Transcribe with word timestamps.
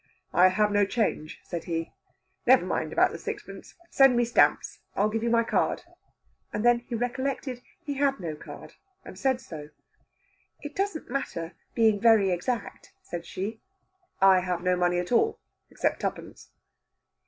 "I 0.33 0.47
have 0.47 0.71
no 0.71 0.83
change," 0.83 1.39
said 1.43 1.65
he. 1.65 1.91
"Never 2.47 2.65
mind 2.65 2.91
about 2.91 3.11
the 3.11 3.19
sixpence. 3.19 3.75
Send 3.91 4.17
me 4.17 4.25
stamps. 4.25 4.79
I'll 4.95 5.09
give 5.11 5.21
you 5.21 5.29
my 5.29 5.43
card." 5.43 5.83
And 6.51 6.65
then 6.65 6.79
he 6.79 6.95
recollected 6.95 7.61
he 7.83 7.93
had 7.99 8.19
no 8.19 8.35
card, 8.35 8.73
and 9.05 9.15
said 9.19 9.39
so. 9.39 9.69
"It 10.63 10.75
doesn't 10.75 11.11
matter 11.11 11.53
being 11.75 11.99
very 11.99 12.31
exact," 12.31 12.93
said 13.03 13.27
she. 13.27 13.61
"I 14.19 14.39
have 14.39 14.63
no 14.63 14.75
money 14.75 14.97
at 14.97 15.11
all. 15.11 15.39
Except 15.69 15.99
twopence." 15.99 16.49